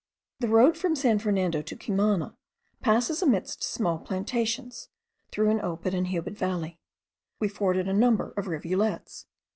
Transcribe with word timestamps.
The 0.39 0.47
road 0.47 0.79
from 0.79 0.95
San 0.95 1.19
Fernando 1.19 1.61
to 1.61 1.75
Cumana 1.75 2.35
passes 2.81 3.21
amidst 3.21 3.63
small 3.63 3.99
plantations, 3.99 4.89
through 5.29 5.51
an 5.51 5.61
open 5.61 5.93
and 5.93 6.07
humid 6.07 6.35
valley. 6.35 6.79
We 7.39 7.47
forded 7.47 7.87
a 7.87 7.93
number 7.93 8.33
of 8.35 8.47
rivulets. 8.47 9.27